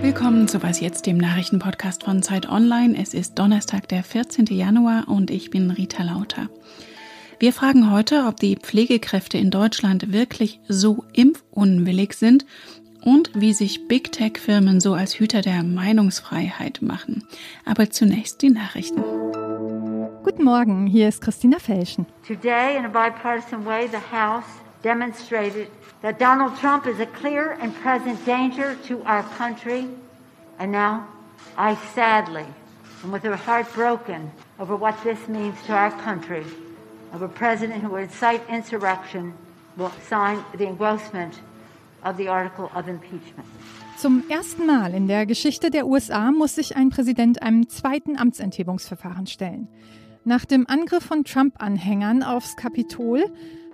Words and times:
Willkommen 0.00 0.46
zu 0.46 0.62
Was 0.62 0.80
jetzt, 0.80 1.06
dem 1.06 1.16
Nachrichtenpodcast 1.16 2.04
von 2.04 2.22
Zeit 2.22 2.48
Online. 2.48 2.96
Es 3.00 3.14
ist 3.14 3.38
Donnerstag, 3.38 3.88
der 3.88 4.04
14. 4.04 4.46
Januar 4.46 5.08
und 5.08 5.30
ich 5.30 5.50
bin 5.50 5.70
Rita 5.70 6.02
Lauter. 6.02 6.48
Wir 7.38 7.52
fragen 7.52 7.90
heute, 7.90 8.26
ob 8.26 8.38
die 8.38 8.56
Pflegekräfte 8.56 9.38
in 9.38 9.50
Deutschland 9.50 10.12
wirklich 10.12 10.60
so 10.68 11.04
impfunwillig 11.12 12.14
sind 12.14 12.46
und 13.02 13.30
wie 13.34 13.52
sich 13.52 13.88
Big 13.88 14.12
Tech-Firmen 14.12 14.80
so 14.80 14.94
als 14.94 15.18
Hüter 15.18 15.40
der 15.40 15.62
Meinungsfreiheit 15.62 16.82
machen. 16.82 17.24
Aber 17.64 17.90
zunächst 17.90 18.42
die 18.42 18.50
Nachrichten. 18.50 19.02
Guten 20.22 20.44
Morgen, 20.44 20.86
hier 20.86 21.08
ist 21.08 21.20
Christina 21.20 21.58
Felschen. 21.58 22.06
Today, 22.26 22.76
in 22.76 22.84
a 22.84 22.88
bipartisan 22.88 23.64
way, 23.64 23.88
the 23.88 23.98
House 24.16 24.65
demonstrated 24.82 25.70
that 26.02 26.18
Donald 26.18 26.56
Trump 26.58 26.86
is 26.86 27.00
a 27.00 27.06
clear 27.06 27.52
and 27.60 27.74
present 27.76 28.24
danger 28.24 28.76
to 28.86 29.02
our 29.04 29.22
country. 29.36 29.88
And 30.58 30.72
now, 30.72 31.08
I 31.56 31.74
sadly, 31.94 32.46
and 33.02 33.12
with 33.12 33.22
her 33.24 33.36
heart 33.36 33.72
broken 33.74 34.30
over 34.58 34.76
what 34.76 35.02
this 35.02 35.28
means 35.28 35.56
to 35.66 35.72
our 35.72 35.90
country, 36.02 36.44
of 37.12 37.22
a 37.22 37.28
president 37.28 37.82
who 37.82 37.90
would 37.90 38.04
incite 38.04 38.42
insurrection 38.48 39.34
will 39.76 39.92
sign 40.08 40.44
the 40.56 40.66
engrossment 40.66 41.40
of 42.02 42.16
the 42.16 42.28
article 42.28 42.70
of 42.74 42.88
impeachment. 42.88 43.46
Zum 43.96 44.24
ersten 44.28 44.66
Mal 44.66 44.92
in 44.92 45.08
der 45.08 45.24
Geschichte 45.24 45.70
der 45.70 45.86
USA 45.86 46.30
muss 46.30 46.54
sich 46.54 46.76
ein 46.76 46.90
Präsident 46.90 47.42
einem 47.42 47.68
zweiten 47.70 48.16
Amtsenthebungsverfahren 48.18 49.26
stellen. 49.26 49.68
Nach 50.24 50.44
dem 50.44 50.66
Angriff 50.68 51.04
von 51.04 51.24
Trump-Anhängern 51.24 52.22
aufs 52.22 52.56
Kapitol 52.56 53.24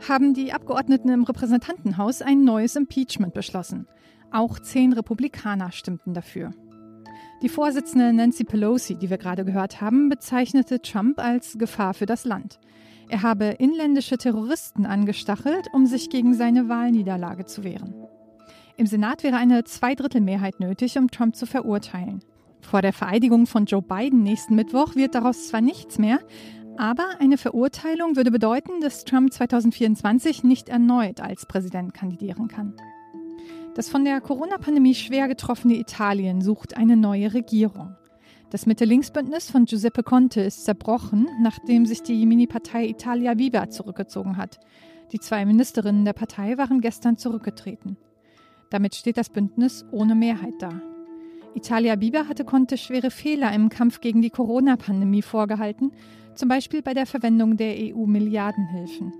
haben 0.08 0.34
die 0.34 0.52
Abgeordneten 0.52 1.08
im 1.08 1.24
Repräsentantenhaus 1.24 2.22
ein 2.22 2.44
neues 2.44 2.76
Impeachment 2.76 3.34
beschlossen. 3.34 3.86
Auch 4.30 4.58
zehn 4.58 4.92
Republikaner 4.92 5.72
stimmten 5.72 6.14
dafür. 6.14 6.52
Die 7.42 7.48
Vorsitzende 7.48 8.12
Nancy 8.12 8.44
Pelosi, 8.44 8.94
die 8.94 9.10
wir 9.10 9.18
gerade 9.18 9.44
gehört 9.44 9.80
haben, 9.80 10.08
bezeichnete 10.08 10.80
Trump 10.80 11.18
als 11.18 11.58
Gefahr 11.58 11.92
für 11.92 12.06
das 12.06 12.24
Land. 12.24 12.60
Er 13.08 13.22
habe 13.22 13.46
inländische 13.46 14.16
Terroristen 14.16 14.86
angestachelt, 14.86 15.66
um 15.72 15.86
sich 15.86 16.08
gegen 16.08 16.34
seine 16.34 16.68
Wahlniederlage 16.68 17.44
zu 17.44 17.64
wehren. 17.64 17.94
Im 18.76 18.86
Senat 18.86 19.22
wäre 19.22 19.36
eine 19.36 19.64
Zweidrittelmehrheit 19.64 20.60
nötig, 20.60 20.96
um 20.96 21.10
Trump 21.10 21.36
zu 21.36 21.46
verurteilen. 21.46 22.20
Vor 22.60 22.80
der 22.80 22.92
Vereidigung 22.92 23.46
von 23.46 23.66
Joe 23.66 23.82
Biden 23.82 24.22
nächsten 24.22 24.54
Mittwoch 24.54 24.94
wird 24.94 25.14
daraus 25.14 25.48
zwar 25.48 25.60
nichts 25.60 25.98
mehr, 25.98 26.20
aber 26.76 27.16
eine 27.20 27.38
Verurteilung 27.38 28.16
würde 28.16 28.30
bedeuten, 28.30 28.80
dass 28.80 29.04
Trump 29.04 29.32
2024 29.32 30.44
nicht 30.44 30.68
erneut 30.68 31.20
als 31.20 31.46
Präsident 31.46 31.94
kandidieren 31.94 32.48
kann. 32.48 32.74
Das 33.74 33.88
von 33.88 34.04
der 34.04 34.20
Corona-Pandemie 34.20 34.94
schwer 34.94 35.28
getroffene 35.28 35.76
Italien 35.76 36.42
sucht 36.42 36.76
eine 36.76 36.96
neue 36.96 37.32
Regierung. 37.32 37.96
Das 38.50 38.66
Mitte-Links-Bündnis 38.66 39.50
von 39.50 39.64
Giuseppe 39.64 40.02
Conte 40.02 40.42
ist 40.42 40.64
zerbrochen, 40.66 41.26
nachdem 41.40 41.86
sich 41.86 42.02
die 42.02 42.26
Mini-Partei 42.26 42.86
Italia 42.86 43.38
Viva 43.38 43.70
zurückgezogen 43.70 44.36
hat. 44.36 44.60
Die 45.12 45.20
zwei 45.20 45.46
Ministerinnen 45.46 46.04
der 46.04 46.12
Partei 46.12 46.58
waren 46.58 46.82
gestern 46.82 47.16
zurückgetreten. 47.16 47.96
Damit 48.68 48.94
steht 48.94 49.16
das 49.16 49.30
Bündnis 49.30 49.86
ohne 49.90 50.14
Mehrheit 50.14 50.54
da. 50.58 50.82
Italia 51.54 52.00
Viva 52.00 52.28
hatte 52.28 52.44
Conte 52.44 52.78
schwere 52.78 53.10
Fehler 53.10 53.52
im 53.52 53.68
Kampf 53.68 54.00
gegen 54.00 54.22
die 54.22 54.30
Corona-Pandemie 54.30 55.22
vorgehalten, 55.22 55.92
zum 56.34 56.48
Beispiel 56.48 56.82
bei 56.82 56.94
der 56.94 57.06
Verwendung 57.06 57.56
der 57.56 57.74
EU-Milliardenhilfen. 57.78 59.12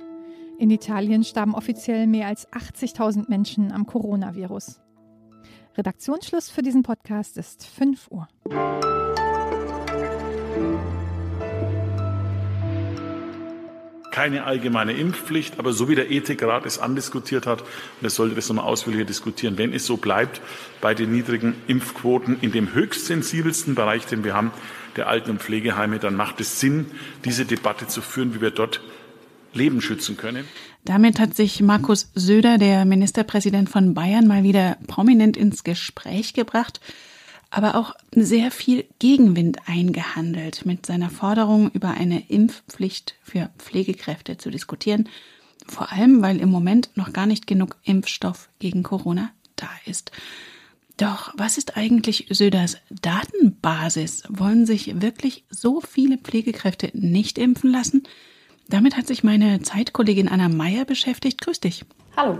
In 0.58 0.70
Italien 0.70 1.24
starben 1.24 1.54
offiziell 1.54 2.06
mehr 2.06 2.28
als 2.28 2.50
80.000 2.52 3.28
Menschen 3.28 3.72
am 3.72 3.86
Coronavirus. 3.86 4.80
Redaktionsschluss 5.76 6.50
für 6.50 6.62
diesen 6.62 6.82
Podcast 6.82 7.36
ist 7.36 7.66
5 7.66 8.10
Uhr. 8.10 8.28
Keine 14.12 14.44
allgemeine 14.44 14.92
Impfpflicht, 14.92 15.58
aber 15.58 15.72
so 15.72 15.88
wie 15.88 15.96
der 15.96 16.10
Ethikrat 16.10 16.64
es 16.66 16.78
andiskutiert 16.78 17.46
hat, 17.46 17.62
und 17.62 18.06
es 18.06 18.14
sollte 18.14 18.36
das 18.36 18.48
nochmal 18.48 18.66
ausführlicher 18.66 19.04
diskutieren, 19.04 19.58
wenn 19.58 19.72
es 19.72 19.84
so 19.84 19.96
bleibt 19.96 20.40
bei 20.80 20.94
den 20.94 21.10
niedrigen 21.10 21.54
Impfquoten 21.66 22.38
in 22.40 22.52
dem 22.52 22.72
höchst 22.72 23.06
sensibelsten 23.06 23.74
Bereich, 23.74 24.06
den 24.06 24.22
wir 24.22 24.34
haben, 24.34 24.52
der 24.96 25.08
Alten- 25.08 25.30
und 25.30 25.42
Pflegeheime, 25.42 25.98
dann 25.98 26.14
macht 26.14 26.40
es 26.40 26.60
Sinn, 26.60 26.86
diese 27.24 27.44
Debatte 27.46 27.88
zu 27.88 28.02
führen, 28.02 28.34
wie 28.34 28.40
wir 28.40 28.50
dort 28.50 28.80
Leben 29.54 29.80
schützen 29.80 30.16
können. 30.16 30.46
Damit 30.84 31.18
hat 31.18 31.34
sich 31.34 31.60
Markus 31.60 32.10
Söder, 32.14 32.58
der 32.58 32.84
Ministerpräsident 32.84 33.68
von 33.68 33.94
Bayern, 33.94 34.26
mal 34.26 34.42
wieder 34.42 34.76
prominent 34.86 35.36
ins 35.36 35.64
Gespräch 35.64 36.34
gebracht 36.34 36.80
aber 37.52 37.74
auch 37.74 37.94
sehr 38.14 38.50
viel 38.50 38.86
Gegenwind 38.98 39.58
eingehandelt, 39.66 40.64
mit 40.64 40.86
seiner 40.86 41.10
Forderung 41.10 41.70
über 41.70 41.90
eine 41.90 42.28
Impfpflicht 42.28 43.14
für 43.22 43.50
Pflegekräfte 43.58 44.38
zu 44.38 44.50
diskutieren. 44.50 45.08
Vor 45.66 45.92
allem, 45.92 46.22
weil 46.22 46.40
im 46.40 46.50
Moment 46.50 46.90
noch 46.94 47.12
gar 47.12 47.26
nicht 47.26 47.46
genug 47.46 47.76
Impfstoff 47.84 48.48
gegen 48.58 48.82
Corona 48.82 49.30
da 49.56 49.68
ist. 49.84 50.12
Doch 50.96 51.32
was 51.36 51.58
ist 51.58 51.76
eigentlich 51.76 52.26
Söders 52.30 52.78
Datenbasis? 52.90 54.24
Wollen 54.28 54.64
sich 54.64 55.02
wirklich 55.02 55.44
so 55.50 55.80
viele 55.80 56.16
Pflegekräfte 56.16 56.90
nicht 56.94 57.36
impfen 57.36 57.70
lassen? 57.70 58.04
Damit 58.68 58.96
hat 58.96 59.06
sich 59.06 59.24
meine 59.24 59.60
Zeitkollegin 59.60 60.28
Anna 60.28 60.48
Meyer 60.48 60.86
beschäftigt. 60.86 61.42
Grüß 61.42 61.60
dich. 61.60 61.84
Hallo. 62.16 62.38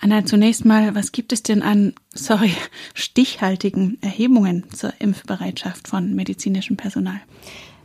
Anna, 0.00 0.24
zunächst 0.24 0.64
mal, 0.64 0.94
was 0.94 1.10
gibt 1.10 1.32
es 1.32 1.42
denn 1.42 1.62
an, 1.62 1.94
sorry, 2.14 2.52
stichhaltigen 2.94 3.98
Erhebungen 4.00 4.70
zur 4.70 4.92
Impfbereitschaft 5.00 5.88
von 5.88 6.14
medizinischem 6.14 6.76
Personal? 6.76 7.20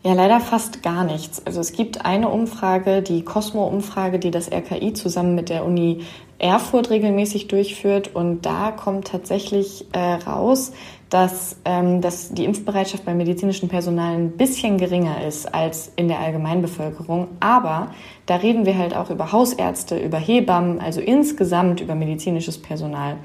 Ja, 0.04 0.14
leider 0.14 0.42
fast 0.42 0.84
gar 0.84 1.06
nichts. 1.06 1.46
Also 1.46 1.62
es 1.62 1.72
gibt 1.72 2.06
eine 2.06 2.28
Umfrage, 2.28 3.02
die 3.02 3.24
Cosmo-Umfrage, 3.24 4.20
die 4.20 4.32
das 4.32 4.52
RKI 4.52 4.92
zusammen 4.94 5.34
mit 5.34 5.48
der 5.48 5.66
Uni 5.66 6.02
Erfurt 6.44 6.90
regelmäßig 6.90 7.48
durchführt. 7.48 8.14
Und 8.14 8.46
da 8.46 8.72
kommt 8.72 9.08
tatsächlich 9.08 9.86
äh, 9.94 10.00
raus, 10.00 10.74
dass, 11.10 11.56
ähm, 11.64 12.02
dass 12.02 12.34
die 12.34 12.44
Impfbereitschaft 12.44 13.06
beim 13.06 13.18
medizinischen 13.18 13.70
Personal 13.70 14.16
ein 14.16 14.32
bisschen 14.32 14.78
geringer 14.78 15.26
ist 15.26 15.54
als 15.54 15.92
in 15.96 16.10
der 16.10 16.20
Allgemeinbevölkerung. 16.20 17.30
Aber 17.40 17.92
da 18.26 18.36
reden 18.36 18.66
wir 18.66 18.78
halt 18.78 18.94
auch 18.94 19.10
über 19.10 19.32
Hausärzte, 19.32 19.98
über 19.98 20.18
Hebammen, 20.18 20.82
also 20.82 21.00
insgesamt 21.00 21.80
über 21.80 21.96
medizinisches 21.96 22.62
Personal. 22.62 23.18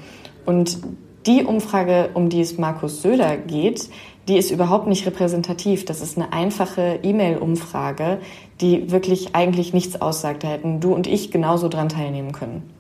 Und 0.46 0.78
die 1.26 1.42
Umfrage, 1.42 2.10
um 2.14 2.28
die 2.28 2.40
es 2.40 2.56
Markus 2.56 3.02
Söder 3.02 3.36
geht, 3.36 3.90
die 4.28 4.36
ist 4.36 4.52
überhaupt 4.52 4.86
nicht 4.86 5.06
repräsentativ. 5.06 5.84
Das 5.84 6.02
ist 6.02 6.16
eine 6.16 6.32
einfache 6.32 7.00
E-Mail-Umfrage, 7.02 8.18
die 8.60 8.92
wirklich 8.92 9.34
eigentlich 9.34 9.72
nichts 9.74 10.00
aussagt. 10.00 10.44
Da 10.44 10.48
hätten 10.48 10.80
du 10.80 10.94
und 10.94 11.08
ich 11.08 11.32
genauso 11.32 11.68
dran 11.68 11.88
teilnehmen 11.88 12.32
können. 12.32 12.77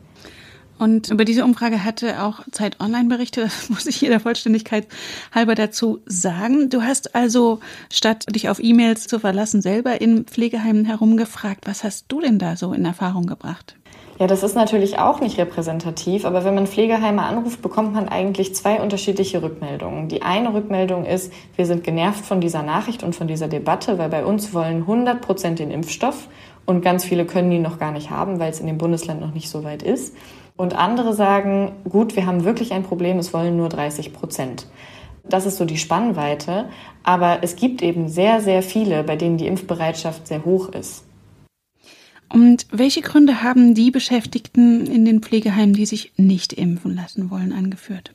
Und 0.78 1.10
über 1.10 1.24
diese 1.24 1.44
Umfrage 1.44 1.84
hatte 1.84 2.22
auch 2.22 2.40
Zeit 2.52 2.80
Online 2.80 3.08
berichtet, 3.08 3.44
das 3.46 3.70
muss 3.70 3.86
ich 3.86 3.96
hier 3.96 4.10
der 4.10 4.20
Vollständigkeit 4.20 4.86
halber 5.34 5.54
dazu 5.54 6.00
sagen. 6.06 6.70
Du 6.70 6.82
hast 6.82 7.14
also, 7.14 7.60
statt 7.92 8.26
dich 8.34 8.48
auf 8.48 8.62
E-Mails 8.62 9.06
zu 9.06 9.18
verlassen, 9.18 9.62
selber 9.62 10.00
in 10.00 10.24
Pflegeheimen 10.24 10.84
herumgefragt. 10.84 11.66
Was 11.66 11.84
hast 11.84 12.06
du 12.08 12.20
denn 12.20 12.38
da 12.38 12.56
so 12.56 12.72
in 12.72 12.84
Erfahrung 12.84 13.26
gebracht? 13.26 13.74
Ja, 14.18 14.26
das 14.26 14.42
ist 14.42 14.56
natürlich 14.56 14.98
auch 14.98 15.20
nicht 15.20 15.38
repräsentativ, 15.38 16.24
aber 16.24 16.44
wenn 16.44 16.56
man 16.56 16.66
Pflegeheime 16.66 17.22
anruft, 17.22 17.62
bekommt 17.62 17.94
man 17.94 18.08
eigentlich 18.08 18.52
zwei 18.52 18.80
unterschiedliche 18.80 19.44
Rückmeldungen. 19.44 20.08
Die 20.08 20.22
eine 20.22 20.52
Rückmeldung 20.52 21.04
ist, 21.04 21.32
wir 21.54 21.66
sind 21.66 21.84
genervt 21.84 22.26
von 22.26 22.40
dieser 22.40 22.64
Nachricht 22.64 23.04
und 23.04 23.14
von 23.14 23.28
dieser 23.28 23.46
Debatte, 23.46 23.96
weil 23.96 24.08
bei 24.08 24.24
uns 24.24 24.52
wollen 24.52 24.78
100 24.78 25.20
Prozent 25.20 25.60
den 25.60 25.70
Impfstoff 25.70 26.28
und 26.66 26.82
ganz 26.82 27.04
viele 27.04 27.26
können 27.26 27.52
ihn 27.52 27.62
noch 27.62 27.78
gar 27.78 27.92
nicht 27.92 28.10
haben, 28.10 28.40
weil 28.40 28.50
es 28.50 28.58
in 28.58 28.66
dem 28.66 28.76
Bundesland 28.76 29.20
noch 29.20 29.32
nicht 29.34 29.48
so 29.48 29.62
weit 29.62 29.84
ist. 29.84 30.16
Und 30.58 30.74
andere 30.74 31.14
sagen, 31.14 31.70
gut, 31.88 32.16
wir 32.16 32.26
haben 32.26 32.44
wirklich 32.44 32.72
ein 32.72 32.82
Problem, 32.82 33.18
es 33.18 33.32
wollen 33.32 33.56
nur 33.56 33.68
30 33.68 34.12
Prozent. 34.12 34.66
Das 35.22 35.46
ist 35.46 35.56
so 35.56 35.64
die 35.64 35.78
Spannweite. 35.78 36.68
Aber 37.04 37.38
es 37.42 37.54
gibt 37.54 37.80
eben 37.80 38.08
sehr, 38.08 38.40
sehr 38.40 38.62
viele, 38.62 39.04
bei 39.04 39.14
denen 39.14 39.38
die 39.38 39.46
Impfbereitschaft 39.46 40.26
sehr 40.26 40.44
hoch 40.44 40.68
ist. 40.70 41.04
Und 42.28 42.66
welche 42.72 43.02
Gründe 43.02 43.42
haben 43.42 43.74
die 43.74 43.92
Beschäftigten 43.92 44.86
in 44.86 45.04
den 45.04 45.22
Pflegeheimen, 45.22 45.74
die 45.74 45.86
sich 45.86 46.12
nicht 46.16 46.52
impfen 46.52 46.94
lassen 46.96 47.30
wollen, 47.30 47.52
angeführt? 47.52 48.12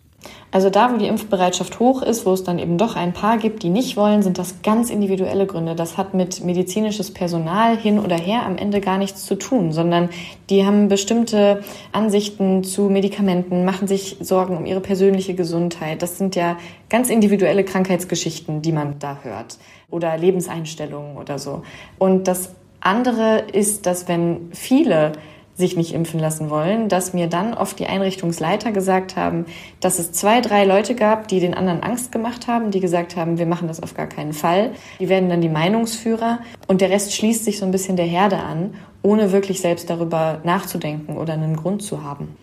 Also 0.51 0.69
da, 0.69 0.93
wo 0.93 0.97
die 0.97 1.07
Impfbereitschaft 1.07 1.79
hoch 1.79 2.03
ist, 2.03 2.25
wo 2.25 2.33
es 2.33 2.43
dann 2.43 2.59
eben 2.59 2.77
doch 2.77 2.95
ein 2.95 3.11
paar 3.11 3.37
gibt, 3.37 3.63
die 3.63 3.69
nicht 3.69 3.97
wollen, 3.97 4.21
sind 4.21 4.37
das 4.37 4.61
ganz 4.61 4.89
individuelle 4.91 5.47
Gründe. 5.47 5.73
Das 5.73 5.97
hat 5.97 6.13
mit 6.13 6.43
medizinisches 6.43 7.11
Personal 7.11 7.75
hin 7.75 7.99
oder 7.99 8.15
her 8.15 8.45
am 8.45 8.57
Ende 8.57 8.79
gar 8.79 8.99
nichts 8.99 9.25
zu 9.25 9.35
tun, 9.35 9.71
sondern 9.71 10.09
die 10.49 10.65
haben 10.65 10.89
bestimmte 10.89 11.63
Ansichten 11.91 12.63
zu 12.63 12.83
Medikamenten, 12.83 13.65
machen 13.65 13.87
sich 13.87 14.17
Sorgen 14.19 14.55
um 14.55 14.65
ihre 14.65 14.81
persönliche 14.81 15.33
Gesundheit. 15.33 16.01
Das 16.01 16.19
sind 16.19 16.35
ja 16.35 16.57
ganz 16.89 17.09
individuelle 17.09 17.63
Krankheitsgeschichten, 17.63 18.61
die 18.61 18.71
man 18.71 18.99
da 18.99 19.17
hört 19.23 19.57
oder 19.89 20.17
Lebenseinstellungen 20.17 21.17
oder 21.17 21.39
so. 21.39 21.63
Und 21.97 22.27
das 22.27 22.53
andere 22.79 23.43
ist, 23.51 23.85
dass 23.85 24.07
wenn 24.07 24.49
viele 24.51 25.13
sich 25.55 25.75
nicht 25.75 25.93
impfen 25.93 26.19
lassen 26.19 26.49
wollen, 26.49 26.89
dass 26.89 27.13
mir 27.13 27.27
dann 27.27 27.53
oft 27.53 27.77
die 27.77 27.85
Einrichtungsleiter 27.85 28.71
gesagt 28.71 29.15
haben, 29.15 29.45
dass 29.79 29.99
es 29.99 30.11
zwei, 30.11 30.41
drei 30.41 30.65
Leute 30.65 30.95
gab, 30.95 31.27
die 31.27 31.39
den 31.39 31.53
anderen 31.53 31.83
Angst 31.83 32.11
gemacht 32.11 32.47
haben, 32.47 32.71
die 32.71 32.79
gesagt 32.79 33.15
haben, 33.15 33.37
wir 33.37 33.45
machen 33.45 33.67
das 33.67 33.81
auf 33.81 33.93
gar 33.93 34.07
keinen 34.07 34.33
Fall. 34.33 34.71
Die 34.99 35.09
werden 35.09 35.29
dann 35.29 35.41
die 35.41 35.49
Meinungsführer 35.49 36.39
und 36.67 36.81
der 36.81 36.89
Rest 36.89 37.13
schließt 37.13 37.45
sich 37.45 37.59
so 37.59 37.65
ein 37.65 37.71
bisschen 37.71 37.97
der 37.97 38.05
Herde 38.05 38.37
an, 38.37 38.73
ohne 39.03 39.31
wirklich 39.31 39.61
selbst 39.61 39.89
darüber 39.89 40.41
nachzudenken 40.43 41.17
oder 41.17 41.33
einen 41.33 41.55
Grund 41.55 41.83
zu 41.83 42.03
haben. 42.03 42.35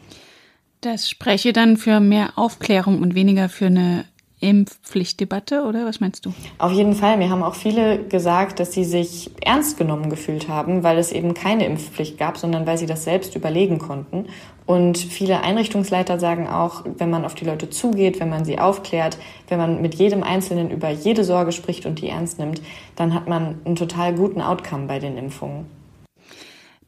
Das 0.81 1.11
spreche 1.11 1.53
dann 1.53 1.77
für 1.77 2.01
mehr 2.01 2.33
Aufklärung 2.37 3.03
und 3.03 3.15
weniger 3.15 3.49
für 3.49 3.67
eine 3.67 4.05
Impfpflichtdebatte, 4.41 5.65
oder 5.65 5.85
was 5.85 6.01
meinst 6.01 6.25
du? 6.25 6.33
Auf 6.59 6.73
jeden 6.73 6.95
Fall. 6.95 7.19
Mir 7.19 7.29
haben 7.29 7.43
auch 7.43 7.55
viele 7.55 8.03
gesagt, 8.05 8.59
dass 8.59 8.73
sie 8.73 8.85
sich 8.85 9.31
ernst 9.43 9.77
genommen 9.77 10.09
gefühlt 10.09 10.49
haben, 10.49 10.83
weil 10.83 10.99
es 10.99 11.13
eben 11.13 11.35
keine 11.35 11.67
Impfpflicht 11.67 12.19
gab, 12.19 12.39
sondern 12.39 12.67
weil 12.67 12.79
sie 12.79 12.87
das 12.87 13.05
selbst 13.05 13.37
überlegen 13.37 13.79
konnten. 13.79 14.27
Und 14.67 14.99
viele 14.99 15.43
Einrichtungsleiter 15.43 16.19
sagen 16.19 16.49
auch, 16.49 16.85
wenn 16.99 17.11
man 17.11 17.25
auf 17.25 17.35
die 17.35 17.45
Leute 17.45 17.71
zugeht, 17.71 18.21
wenn 18.21 18.31
man 18.31 18.45
sie 18.45 18.59
aufklärt, 18.59 19.19
wenn 19.49 19.59
man 19.59 19.83
mit 19.83 19.97
jedem 19.97 20.23
Einzelnen 20.23 20.71
über 20.71 20.91
jede 20.91 21.25
Sorge 21.25 21.53
spricht 21.53 21.87
und 21.87 22.01
die 22.01 22.09
ernst 22.09 22.39
nimmt, 22.39 22.63
dann 22.97 23.13
hat 23.13 23.29
man 23.29 23.61
einen 23.65 23.77
total 23.77 24.15
guten 24.15 24.41
Outcome 24.41 24.87
bei 24.87 24.99
den 24.99 25.19
Impfungen. 25.19 25.80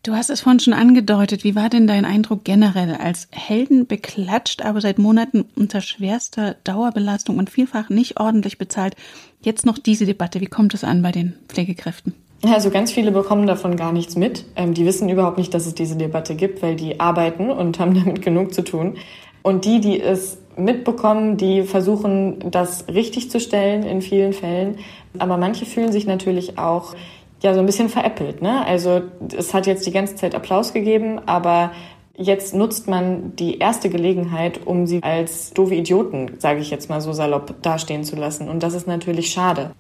Du 0.04 0.14
hast 0.14 0.30
es 0.30 0.40
vorhin 0.40 0.58
schon 0.58 0.72
angedeutet. 0.72 1.44
Wie 1.44 1.54
war 1.54 1.68
denn 1.68 1.86
dein 1.86 2.04
Eindruck 2.04 2.42
generell 2.42 2.96
als 2.96 3.28
Helden 3.30 3.86
beklatscht, 3.86 4.60
aber 4.60 4.80
seit 4.80 4.98
Monaten 4.98 5.44
unter 5.54 5.80
schwerster 5.80 6.56
Dauerbelastung 6.64 7.38
und 7.38 7.50
vielfach 7.50 7.88
nicht 7.88 8.18
ordentlich 8.18 8.58
bezahlt? 8.58 8.96
Jetzt 9.42 9.64
noch 9.64 9.78
diese 9.78 10.04
Debatte. 10.04 10.40
Wie 10.40 10.46
kommt 10.46 10.74
es 10.74 10.82
an 10.82 11.02
bei 11.02 11.12
den 11.12 11.34
Pflegekräften? 11.46 12.14
Also 12.42 12.70
ganz 12.70 12.90
viele 12.90 13.12
bekommen 13.12 13.46
davon 13.46 13.76
gar 13.76 13.92
nichts 13.92 14.16
mit. 14.16 14.44
Ähm, 14.56 14.74
die 14.74 14.84
wissen 14.84 15.08
überhaupt 15.08 15.38
nicht, 15.38 15.54
dass 15.54 15.66
es 15.66 15.74
diese 15.76 15.94
Debatte 15.94 16.34
gibt, 16.34 16.62
weil 16.62 16.74
die 16.74 16.98
arbeiten 16.98 17.48
und 17.50 17.78
haben 17.78 17.94
damit 17.94 18.22
genug 18.22 18.52
zu 18.52 18.62
tun. 18.62 18.96
Und 19.42 19.64
die, 19.64 19.80
die 19.80 20.00
es 20.00 20.38
mitbekommen, 20.56 21.36
die 21.36 21.62
versuchen, 21.62 22.50
das 22.50 22.88
richtig 22.88 23.30
zu 23.30 23.38
stellen 23.38 23.84
in 23.84 24.02
vielen 24.02 24.32
Fällen. 24.32 24.78
Aber 25.18 25.36
manche 25.36 25.64
fühlen 25.64 25.92
sich 25.92 26.06
natürlich 26.06 26.58
auch 26.58 26.96
ja 27.42 27.54
so 27.54 27.60
ein 27.60 27.66
bisschen 27.66 27.88
veräppelt. 27.88 28.42
Ne? 28.42 28.64
Also 28.64 29.02
es 29.36 29.54
hat 29.54 29.66
jetzt 29.66 29.86
die 29.86 29.92
ganze 29.92 30.16
Zeit 30.16 30.34
Applaus 30.34 30.72
gegeben, 30.72 31.20
aber 31.26 31.72
jetzt 32.16 32.54
nutzt 32.54 32.88
man 32.88 33.34
die 33.36 33.58
erste 33.58 33.90
Gelegenheit, 33.90 34.66
um 34.66 34.86
sie 34.86 35.02
als 35.02 35.52
doofe 35.52 35.74
Idioten, 35.74 36.32
sage 36.38 36.60
ich 36.60 36.70
jetzt 36.70 36.88
mal 36.88 37.00
so 37.00 37.12
salopp, 37.12 37.62
dastehen 37.62 38.04
zu 38.04 38.16
lassen. 38.16 38.48
Und 38.48 38.62
das 38.62 38.74
ist 38.74 38.86
natürlich 38.86 39.30
schade. 39.30 39.72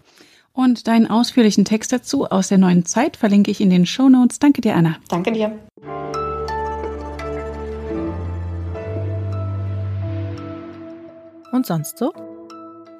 Und 0.54 0.86
deinen 0.86 1.06
ausführlichen 1.08 1.64
Text 1.64 1.92
dazu 1.92 2.26
aus 2.26 2.48
der 2.48 2.58
neuen 2.58 2.84
Zeit 2.84 3.16
verlinke 3.16 3.50
ich 3.50 3.60
in 3.60 3.70
den 3.70 3.86
Show 3.86 4.08
Notes. 4.08 4.38
Danke 4.38 4.60
dir, 4.60 4.74
Anna. 4.74 4.96
Danke 5.08 5.32
dir. 5.32 5.58
Und 11.52 11.66
sonst 11.66 11.98
so? 11.98 12.12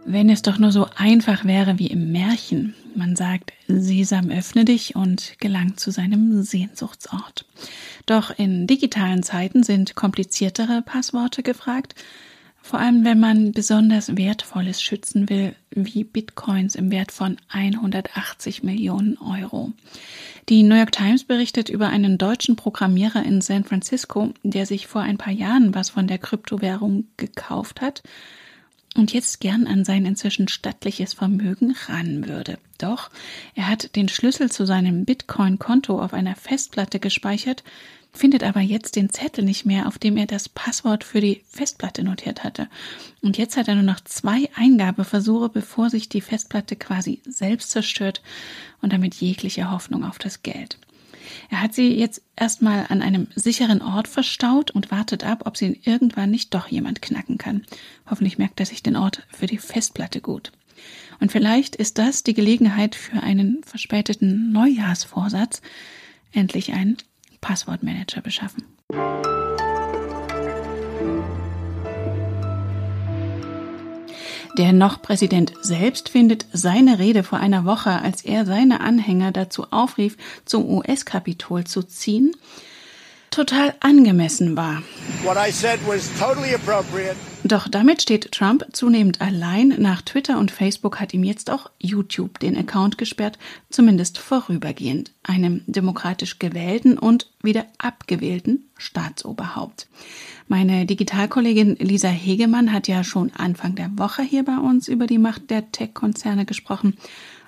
Wenn 0.05 0.31
es 0.31 0.43
doch 0.43 0.59
nur 0.59 0.73
so 0.73 0.87
einfach 0.97 1.45
wäre 1.45 1.79
wie 1.79 1.87
im 1.87 2.13
Märchen. 2.13 2.75
Man 2.95 3.17
sagt, 3.17 3.53
Sesam 3.69 4.31
öffne 4.31 4.65
dich 4.65 4.97
und 4.97 5.39
gelangt 5.41 5.81
zu 5.81 5.91
seinem 5.91 6.43
Sehnsuchtsort. 6.43 7.47
Doch 8.07 8.37
in 8.37 8.67
digitalen 8.67 9.23
Zeiten 9.23 9.63
sind 9.63 9.95
kompliziertere 9.95 10.83
Passworte 10.83 11.43
gefragt, 11.43 11.95
vor 12.61 12.79
allem 12.79 13.05
wenn 13.05 13.19
man 13.19 13.53
besonders 13.53 14.17
Wertvolles 14.17 14.83
schützen 14.83 15.29
will, 15.29 15.55
wie 15.71 16.05
Bitcoins 16.05 16.77
im 16.77 16.91
Wert 16.91 17.11
von 17.11 17.37
180 17.49 18.63
Millionen 18.63 19.19
Euro. 19.19 19.73
Die 20.49 20.63
New 20.63 20.77
York 20.77 20.93
Times 20.93 21.25
berichtet 21.25 21.69
über 21.69 21.89
einen 21.89 22.19
deutschen 22.19 22.57
Programmierer 22.57 23.25
in 23.25 23.41
San 23.41 23.65
Francisco, 23.65 24.33
der 24.43 24.67
sich 24.67 24.87
vor 24.87 25.03
ein 25.03 25.19
paar 25.19 25.33
Jahren 25.33 25.75
was 25.75 25.91
von 25.91 26.07
der 26.07 26.19
Kryptowährung 26.19 27.07
gekauft 27.17 27.81
hat 27.81 28.03
und 28.95 29.13
jetzt 29.13 29.41
gern 29.41 29.67
an 29.67 29.85
sein 29.85 30.05
inzwischen 30.05 30.49
stattliches 30.49 31.15
Vermögen 31.15 31.75
ran 31.89 32.29
würde. 32.29 32.59
Doch 32.79 33.11
er 33.55 33.69
hat 33.69 33.97
den 33.97 34.09
Schlüssel 34.09 34.51
zu 34.51 34.67
seinem 34.67 35.05
Bitcoin-Konto 35.05 36.01
auf 36.01 36.13
einer 36.13 36.37
Festplatte 36.37 37.01
gespeichert, 37.01 37.63
findet 38.13 38.43
aber 38.43 38.61
jetzt 38.61 38.97
den 38.97 39.09
Zettel 39.09 39.45
nicht 39.45 39.65
mehr, 39.65 39.87
auf 39.87 39.99
dem 39.99 40.17
er 40.17 40.27
das 40.27 40.49
Passwort 40.49 41.05
für 41.05 41.21
die 41.21 41.43
Festplatte 41.49 42.05
notiert 42.05 42.45
hatte. 42.45 42.69
Und 43.23 43.39
jetzt 43.39 43.57
hat 43.57 43.69
er 43.69 43.75
nur 43.75 43.85
noch 43.85 44.01
zwei 44.01 44.51
Eingabeversuche, 44.55 45.49
bevor 45.49 45.89
sich 45.89 46.11
die 46.11 46.21
Festplatte 46.21 46.77
quasi 46.77 47.21
selbst 47.25 47.71
zerstört 47.71 48.21
und 48.83 48.93
damit 48.93 49.15
jegliche 49.15 49.71
Hoffnung 49.71 50.05
auf 50.05 50.19
das 50.19 50.43
Geld. 50.43 50.77
Er 51.51 51.61
hat 51.61 51.75
sie 51.75 51.95
jetzt 51.95 52.23
erstmal 52.37 52.87
an 52.89 53.03
einem 53.03 53.29
sicheren 53.35 53.83
Ort 53.83 54.09
verstaut 54.09 54.71
und 54.71 54.91
wartet 54.91 55.25
ab, 55.25 55.43
ob 55.47 55.57
sie 55.57 55.81
irgendwann 55.85 56.31
nicht 56.31 56.55
doch 56.55 56.69
jemand 56.69 57.03
knacken 57.03 57.39
kann. 57.39 57.65
Hoffentlich 58.09 58.39
merkt 58.39 58.61
er 58.61 58.67
sich 58.67 58.83
den 58.83 58.97
Ort 58.97 59.27
für 59.31 59.47
die 59.47 59.59
Festplatte 59.59 60.21
gut. 60.21 60.53
Und 61.21 61.31
vielleicht 61.31 61.77
ist 61.77 61.99
das 61.99 62.25
die 62.25 62.35
Gelegenheit 62.35 62.95
für 62.95 63.23
einen 63.23 63.63
verspäteten 63.65 64.53
Neujahrsvorsatz, 64.53 65.63
endlich 66.33 66.73
einen 66.73 66.97
Passwortmanager 67.41 68.21
beschaffen. 68.21 68.65
Der 74.59 74.75
noch 74.75 75.01
Präsident 75.01 75.55
selbst 75.63 76.11
findet 76.11 76.45
seine 76.53 76.99
Rede 76.99 77.23
vor 77.23 77.39
einer 77.39 77.65
Woche, 77.65 77.91
als 78.03 78.23
er 78.23 78.45
seine 78.45 78.81
Anhänger 78.81 79.33
dazu 79.33 79.67
aufrief, 79.71 80.19
zum 80.45 80.69
US-Kapitol 80.69 81.65
zu 81.65 81.83
ziehen, 81.83 82.37
total 83.31 83.75
angemessen 83.81 84.55
war. 84.55 84.83
Totally 86.19 86.55
Doch 87.45 87.67
damit 87.67 88.01
steht 88.01 88.31
Trump 88.31 88.67
zunehmend 88.73 89.21
allein. 89.21 89.75
Nach 89.79 90.01
Twitter 90.01 90.39
und 90.39 90.53
Facebook 90.53 91.01
hat 91.01 91.13
ihm 91.13 91.25
jetzt 91.25 91.51
auch 91.51 91.71
YouTube 91.81 92.39
den 92.39 92.57
Account 92.57 92.99
gesperrt, 92.99 93.37
zumindest 93.69 94.19
vorübergehend, 94.19 95.11
einem 95.25 95.63
demokratisch 95.67 96.39
gewählten 96.39 96.99
und 96.99 97.29
wieder 97.43 97.67
abgewählten 97.79 98.71
Staatsoberhaupt. 98.79 99.89
Meine 100.47 100.87
Digitalkollegin 100.87 101.77
Lisa 101.81 102.09
Hegemann 102.09 102.73
hat 102.73 102.87
ja 102.87 103.03
schon 103.03 103.33
Anfang 103.37 103.75
der 103.75 103.91
Woche 103.99 104.23
hier 104.23 104.45
bei 104.45 104.59
uns 104.59 104.87
über 104.87 105.09
die 105.09 105.19
Macht 105.19 105.51
der 105.51 105.73
Tech-Konzerne 105.73 106.45
gesprochen. 106.45 106.97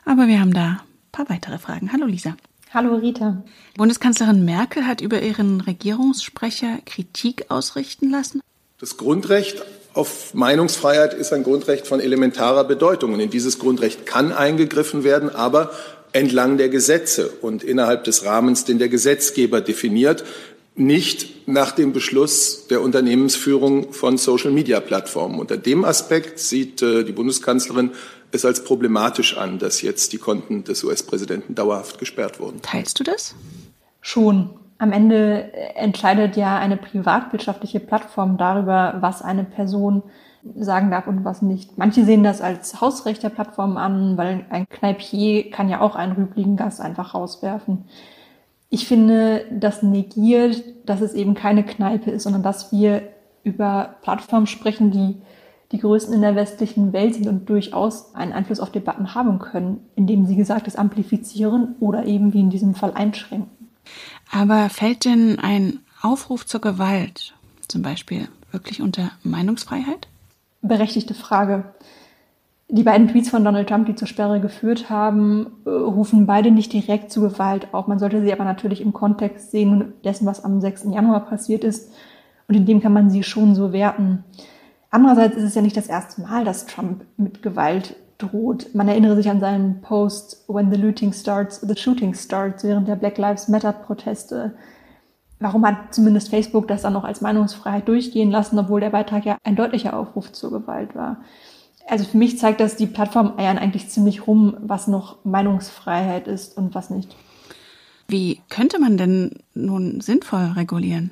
Aber 0.04 0.26
wir 0.26 0.40
haben 0.40 0.52
da 0.52 0.70
ein 0.70 0.80
paar 1.12 1.28
weitere 1.28 1.58
Fragen. 1.58 1.92
Hallo 1.92 2.06
Lisa. 2.06 2.36
Hallo 2.72 2.96
Rita. 2.96 3.44
Bundeskanzlerin 3.76 4.44
Merkel 4.44 4.88
hat 4.88 5.00
über 5.00 5.22
ihren 5.22 5.60
Regierungssprecher 5.60 6.78
Kritik 6.84 7.48
ausrichten 7.48 8.10
lassen. 8.10 8.40
Das 8.80 8.96
Grundrecht 8.96 9.62
auf 9.94 10.34
Meinungsfreiheit 10.34 11.14
ist 11.14 11.32
ein 11.32 11.44
Grundrecht 11.44 11.86
von 11.86 12.00
elementarer 12.00 12.64
Bedeutung. 12.64 13.14
Und 13.14 13.20
in 13.20 13.30
dieses 13.30 13.58
Grundrecht 13.58 14.06
kann 14.06 14.32
eingegriffen 14.32 15.04
werden, 15.04 15.30
aber 15.30 15.70
entlang 16.12 16.58
der 16.58 16.68
Gesetze 16.68 17.28
und 17.40 17.64
innerhalb 17.64 18.04
des 18.04 18.24
Rahmens, 18.24 18.64
den 18.64 18.78
der 18.78 18.88
Gesetzgeber 18.88 19.60
definiert 19.60 20.24
nicht 20.76 21.48
nach 21.48 21.70
dem 21.70 21.92
Beschluss 21.92 22.66
der 22.68 22.82
Unternehmensführung 22.82 23.92
von 23.92 24.18
Social-Media-Plattformen. 24.18 25.38
Unter 25.38 25.56
dem 25.56 25.84
Aspekt 25.84 26.40
sieht 26.40 26.82
äh, 26.82 27.04
die 27.04 27.12
Bundeskanzlerin 27.12 27.92
es 28.32 28.44
als 28.44 28.64
problematisch 28.64 29.36
an, 29.36 29.60
dass 29.60 29.82
jetzt 29.82 30.12
die 30.12 30.18
Konten 30.18 30.64
des 30.64 30.82
US-Präsidenten 30.82 31.54
dauerhaft 31.54 32.00
gesperrt 32.00 32.40
wurden. 32.40 32.60
Teilst 32.62 32.98
du 32.98 33.04
das? 33.04 33.36
Schon. 34.00 34.50
Am 34.78 34.92
Ende 34.92 35.52
entscheidet 35.76 36.36
ja 36.36 36.58
eine 36.58 36.76
privatwirtschaftliche 36.76 37.80
Plattform 37.80 38.36
darüber, 38.36 38.96
was 39.00 39.22
eine 39.22 39.44
Person 39.44 40.02
sagen 40.56 40.90
darf 40.90 41.06
und 41.06 41.24
was 41.24 41.40
nicht. 41.40 41.78
Manche 41.78 42.04
sehen 42.04 42.22
das 42.22 42.42
als 42.42 42.80
Hausrecht 42.80 43.22
der 43.22 43.30
Plattform 43.30 43.76
an, 43.76 44.18
weil 44.18 44.44
ein 44.50 44.68
Kneipier 44.68 45.50
kann 45.50 45.68
ja 45.68 45.80
auch 45.80 45.96
einen 45.96 46.12
rübligen 46.12 46.56
Gast 46.56 46.80
einfach 46.80 47.14
rauswerfen 47.14 47.84
ich 48.74 48.88
finde, 48.88 49.46
das 49.52 49.84
negiert, 49.84 50.64
dass 50.84 51.00
es 51.00 51.14
eben 51.14 51.34
keine 51.34 51.62
Kneipe 51.62 52.10
ist, 52.10 52.24
sondern 52.24 52.42
dass 52.42 52.72
wir 52.72 53.02
über 53.44 53.94
Plattformen 54.02 54.48
sprechen, 54.48 54.90
die 54.90 55.22
die 55.70 55.78
größten 55.78 56.12
in 56.12 56.22
der 56.22 56.34
westlichen 56.34 56.92
Welt 56.92 57.14
sind 57.14 57.28
und 57.28 57.48
durchaus 57.48 58.16
einen 58.16 58.32
Einfluss 58.32 58.58
auf 58.58 58.72
Debatten 58.72 59.14
haben 59.14 59.38
können, 59.38 59.86
indem 59.94 60.26
sie 60.26 60.34
Gesagtes 60.34 60.74
amplifizieren 60.74 61.76
oder 61.78 62.04
eben 62.04 62.32
wie 62.32 62.40
in 62.40 62.50
diesem 62.50 62.74
Fall 62.74 62.92
einschränken. 62.94 63.68
Aber 64.34 64.68
fällt 64.68 65.04
denn 65.04 65.38
ein 65.38 65.78
Aufruf 66.02 66.44
zur 66.44 66.60
Gewalt 66.60 67.34
zum 67.68 67.82
Beispiel 67.82 68.28
wirklich 68.50 68.82
unter 68.82 69.12
Meinungsfreiheit? 69.22 70.08
Berechtigte 70.60 71.14
Frage. 71.14 71.64
Die 72.68 72.82
beiden 72.82 73.06
Tweets 73.06 73.28
von 73.28 73.44
Donald 73.44 73.68
Trump, 73.68 73.86
die 73.86 73.94
zur 73.94 74.08
Sperre 74.08 74.40
geführt 74.40 74.90
haben, 74.90 75.46
äh, 75.66 75.70
rufen 75.70 76.26
beide 76.26 76.50
nicht 76.50 76.72
direkt 76.72 77.12
zu 77.12 77.20
Gewalt 77.20 77.72
auf. 77.72 77.86
Man 77.86 78.00
sollte 78.00 78.22
sie 78.22 78.32
aber 78.32 78.44
natürlich 78.44 78.80
im 78.80 78.92
Kontext 78.92 79.52
sehen 79.52 79.92
dessen, 80.02 80.26
was 80.26 80.42
am 80.42 80.60
6. 80.60 80.86
Januar 80.92 81.26
passiert 81.26 81.62
ist. 81.62 81.92
Und 82.48 82.56
in 82.56 82.66
dem 82.66 82.80
kann 82.80 82.92
man 82.92 83.10
sie 83.10 83.22
schon 83.22 83.54
so 83.54 83.72
werten. 83.72 84.24
Andererseits 84.90 85.36
ist 85.36 85.44
es 85.44 85.54
ja 85.54 85.62
nicht 85.62 85.76
das 85.76 85.86
erste 85.86 86.22
Mal, 86.22 86.44
dass 86.44 86.66
Trump 86.66 87.04
mit 87.16 87.42
Gewalt 87.42 87.94
droht. 88.28 88.74
Man 88.74 88.88
erinnere 88.88 89.16
sich 89.16 89.28
an 89.28 89.40
seinen 89.40 89.80
Post 89.80 90.44
When 90.48 90.70
the 90.70 90.80
looting 90.80 91.12
starts, 91.12 91.60
the 91.60 91.76
shooting 91.76 92.14
starts 92.14 92.64
während 92.64 92.88
der 92.88 92.96
Black 92.96 93.18
Lives 93.18 93.48
Matter 93.48 93.72
Proteste. 93.72 94.54
Warum 95.40 95.66
hat 95.66 95.94
zumindest 95.94 96.30
Facebook 96.30 96.68
das 96.68 96.82
dann 96.82 96.92
noch 96.92 97.04
als 97.04 97.20
Meinungsfreiheit 97.20 97.88
durchgehen 97.88 98.30
lassen, 98.30 98.58
obwohl 98.58 98.80
der 98.80 98.90
Beitrag 98.90 99.26
ja 99.26 99.36
ein 99.44 99.56
deutlicher 99.56 99.98
Aufruf 99.98 100.32
zur 100.32 100.50
Gewalt 100.50 100.94
war? 100.94 101.18
Also 101.86 102.04
für 102.04 102.16
mich 102.16 102.38
zeigt 102.38 102.60
das, 102.60 102.76
die 102.76 102.86
Plattform 102.86 103.34
eiern 103.36 103.58
eigentlich 103.58 103.90
ziemlich 103.90 104.26
rum, 104.26 104.56
was 104.60 104.86
noch 104.86 105.24
Meinungsfreiheit 105.24 106.28
ist 106.28 106.56
und 106.56 106.74
was 106.74 106.88
nicht. 106.88 107.14
Wie 108.08 108.40
könnte 108.48 108.78
man 108.78 108.96
denn 108.96 109.32
nun 109.54 110.00
sinnvoll 110.00 110.52
regulieren? 110.56 111.10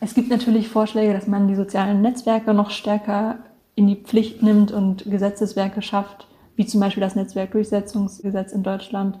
Es 0.00 0.14
gibt 0.14 0.28
natürlich 0.28 0.68
Vorschläge, 0.68 1.12
dass 1.12 1.26
man 1.26 1.48
die 1.48 1.54
sozialen 1.54 2.02
Netzwerke 2.02 2.54
noch 2.54 2.70
stärker 2.70 3.38
in 3.76 3.86
die 3.86 3.96
Pflicht 3.96 4.42
nimmt 4.42 4.72
und 4.72 5.04
Gesetzeswerke 5.04 5.82
schafft, 5.82 6.26
wie 6.56 6.66
zum 6.66 6.80
Beispiel 6.80 7.02
das 7.02 7.14
Netzwerkdurchsetzungsgesetz 7.14 8.52
in 8.52 8.64
Deutschland. 8.64 9.18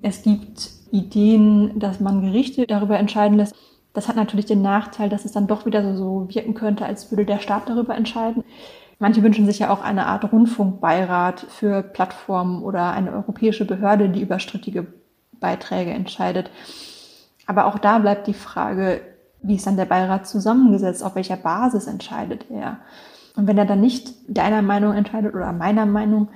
Es 0.00 0.22
gibt 0.22 0.70
Ideen, 0.92 1.78
dass 1.80 1.98
man 1.98 2.20
Gerichte 2.20 2.66
darüber 2.66 2.98
entscheiden 2.98 3.38
lässt. 3.38 3.54
Das 3.94 4.06
hat 4.06 4.16
natürlich 4.16 4.46
den 4.46 4.62
Nachteil, 4.62 5.08
dass 5.08 5.24
es 5.24 5.32
dann 5.32 5.46
doch 5.46 5.66
wieder 5.66 5.82
so, 5.82 5.96
so 5.96 6.34
wirken 6.34 6.54
könnte, 6.54 6.84
als 6.84 7.10
würde 7.10 7.24
der 7.24 7.40
Staat 7.40 7.68
darüber 7.68 7.96
entscheiden. 7.96 8.44
Manche 8.98 9.22
wünschen 9.22 9.46
sich 9.46 9.60
ja 9.60 9.70
auch 9.70 9.82
eine 9.82 10.06
Art 10.06 10.30
Rundfunkbeirat 10.30 11.40
für 11.48 11.82
Plattformen 11.82 12.62
oder 12.62 12.92
eine 12.92 13.12
europäische 13.12 13.64
Behörde, 13.64 14.08
die 14.08 14.22
über 14.22 14.38
strittige 14.38 14.86
Beiträge 15.40 15.90
entscheidet. 15.90 16.50
Aber 17.46 17.66
auch 17.66 17.78
da 17.78 17.98
bleibt 17.98 18.26
die 18.26 18.34
Frage, 18.34 19.00
wie 19.40 19.54
ist 19.54 19.66
dann 19.66 19.76
der 19.76 19.86
Beirat 19.86 20.26
zusammengesetzt? 20.26 21.02
Auf 21.02 21.14
welcher 21.14 21.36
Basis 21.36 21.86
entscheidet 21.86 22.46
er? 22.50 22.78
Und 23.38 23.46
wenn 23.46 23.56
er 23.56 23.66
dann 23.66 23.80
nicht 23.80 24.14
deiner 24.26 24.62
Meinung 24.62 24.94
entscheidet 24.94 25.32
oder 25.32 25.52
meiner 25.52 25.86
Meinung, 25.86 26.26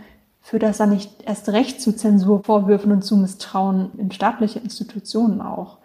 führt 0.40 0.62
das 0.62 0.78
dann 0.78 0.90
nicht 0.90 1.10
erst 1.26 1.48
recht 1.48 1.80
zu 1.80 1.96
Zensurvorwürfen 1.96 2.92
und 2.92 3.02
zu 3.02 3.16
Misstrauen 3.16 3.90
in 3.98 4.12
staatliche 4.12 4.60
Institutionen 4.60 5.40
auch. 5.40 5.78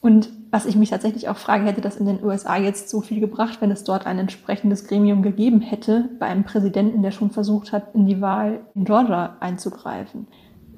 Und 0.00 0.30
was 0.52 0.66
ich 0.66 0.76
mich 0.76 0.90
tatsächlich 0.90 1.28
auch 1.28 1.36
frage, 1.36 1.64
hätte 1.64 1.80
das 1.80 1.96
in 1.96 2.06
den 2.06 2.22
USA 2.22 2.56
jetzt 2.56 2.88
so 2.88 3.00
viel 3.00 3.18
gebracht, 3.18 3.60
wenn 3.60 3.72
es 3.72 3.82
dort 3.82 4.06
ein 4.06 4.20
entsprechendes 4.20 4.86
Gremium 4.86 5.22
gegeben 5.22 5.60
hätte, 5.60 6.08
bei 6.20 6.26
einem 6.26 6.44
Präsidenten, 6.44 7.02
der 7.02 7.10
schon 7.10 7.30
versucht 7.30 7.72
hat, 7.72 7.92
in 7.94 8.06
die 8.06 8.20
Wahl 8.20 8.60
in 8.76 8.84
Georgia 8.84 9.36
einzugreifen? 9.40 10.28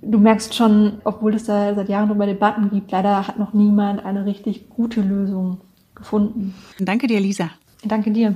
du 0.03 0.19
merkst 0.19 0.55
schon, 0.55 0.95
obwohl 1.05 1.35
es 1.35 1.45
da 1.45 1.75
seit 1.75 1.89
Jahren 1.89 2.09
darüber 2.09 2.27
Debatten 2.27 2.71
gibt, 2.71 2.91
leider 2.91 3.27
hat 3.27 3.39
noch 3.39 3.53
niemand 3.53 4.05
eine 4.05 4.27
richtig 4.27 4.69
gute 4.69 5.01
Lösung 5.01 5.59
gefunden. 5.95 6.55
Danke 6.79 7.07
dir, 7.07 7.21
Lisa. 7.21 7.51
Danke 7.85 8.11
dir. 8.11 8.35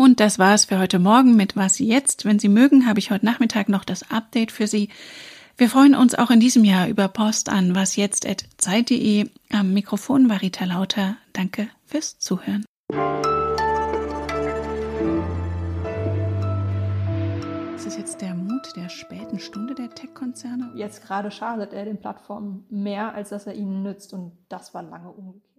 Und 0.00 0.18
das 0.18 0.38
war 0.38 0.54
es 0.54 0.64
für 0.64 0.78
heute 0.78 0.98
Morgen 0.98 1.36
mit 1.36 1.56
Was 1.56 1.78
jetzt. 1.78 2.24
Wenn 2.24 2.38
Sie 2.38 2.48
mögen, 2.48 2.86
habe 2.86 2.98
ich 2.98 3.10
heute 3.10 3.26
Nachmittag 3.26 3.68
noch 3.68 3.84
das 3.84 4.10
Update 4.10 4.50
für 4.50 4.66
Sie. 4.66 4.88
Wir 5.58 5.68
freuen 5.68 5.94
uns 5.94 6.14
auch 6.14 6.30
in 6.30 6.40
diesem 6.40 6.64
Jahr 6.64 6.88
über 6.88 7.06
Post 7.06 7.50
an 7.50 7.74
wasjetzt.zeit.de. 7.74 9.28
Am 9.52 9.74
Mikrofon 9.74 10.30
war 10.30 10.40
Rita 10.40 10.64
Lauter. 10.64 11.18
Danke 11.34 11.68
fürs 11.84 12.18
Zuhören. 12.18 12.64
Ist 17.76 17.86
es 17.86 17.98
jetzt 17.98 18.22
der 18.22 18.34
Mut 18.34 18.74
der 18.76 18.88
späten 18.88 19.38
Stunde 19.38 19.74
der 19.74 19.90
Tech-Konzerne? 19.90 20.72
Jetzt 20.76 21.04
gerade 21.04 21.30
schadet 21.30 21.74
er 21.74 21.84
den 21.84 22.00
Plattformen 22.00 22.64
mehr, 22.70 23.12
als 23.12 23.28
dass 23.28 23.46
er 23.46 23.54
ihnen 23.54 23.82
nützt. 23.82 24.14
Und 24.14 24.32
das 24.48 24.72
war 24.72 24.82
lange 24.82 25.10
umgekehrt. 25.10 25.49